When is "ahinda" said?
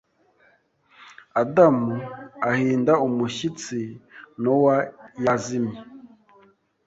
2.51-2.93